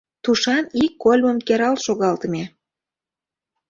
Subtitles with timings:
[0.23, 2.43] Тушан ик кольмым керал шогалтыме.